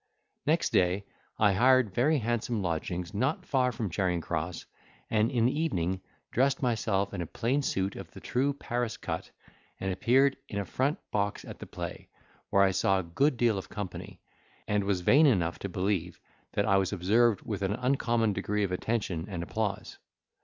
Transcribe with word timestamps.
Next 0.47 0.71
day 0.71 1.05
I 1.37 1.53
hired 1.53 1.93
very 1.93 2.17
handsome 2.17 2.63
lodgings 2.63 3.13
not 3.13 3.45
far 3.45 3.71
from 3.71 3.91
Charing 3.91 4.19
Cross; 4.19 4.65
and 5.11 5.29
in 5.29 5.45
the 5.45 5.51
evening 5.53 6.01
dressed 6.31 6.59
myself 6.63 7.13
in 7.13 7.21
a 7.21 7.27
plain 7.27 7.61
suit 7.61 7.95
of 7.95 8.09
the 8.09 8.19
true 8.19 8.51
Paris 8.53 8.97
cut, 8.97 9.29
and 9.79 9.93
appeared 9.93 10.37
in 10.49 10.57
a 10.57 10.65
front 10.65 10.97
box 11.11 11.45
at 11.45 11.59
the 11.59 11.67
play, 11.67 12.09
where 12.49 12.63
I 12.63 12.71
saw 12.71 12.97
a 12.97 13.03
good 13.03 13.37
deal 13.37 13.59
of 13.59 13.69
company, 13.69 14.19
and 14.67 14.85
was 14.85 15.01
vain 15.01 15.27
enough 15.27 15.59
to 15.59 15.69
believe 15.69 16.19
that 16.53 16.65
I 16.65 16.77
was 16.77 16.91
observed 16.91 17.43
with 17.43 17.61
an 17.61 17.73
uncommon 17.73 18.33
degree 18.33 18.63
of 18.63 18.71
attention 18.71 19.27
and 19.29 19.43
applause. 19.43 19.99